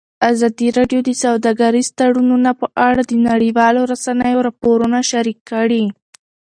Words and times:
ازادي 0.31 0.67
راډیو 0.77 0.99
د 1.05 1.09
سوداګریز 1.23 1.87
تړونونه 1.99 2.51
په 2.59 2.67
اړه 2.87 3.01
د 3.05 3.13
نړیوالو 3.29 3.81
رسنیو 3.91 4.45
راپورونه 4.47 4.97
شریک 5.11 5.39
کړي. 5.51 5.83